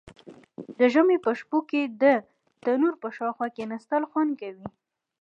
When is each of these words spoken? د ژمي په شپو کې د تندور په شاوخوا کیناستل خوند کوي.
د 0.77 0.79
ژمي 0.93 1.17
په 1.25 1.31
شپو 1.39 1.57
کې 1.69 1.81
د 2.01 2.03
تندور 2.63 2.93
په 3.01 3.07
شاوخوا 3.17 3.47
کیناستل 3.57 4.03
خوند 4.11 4.31
کوي. 4.41 4.67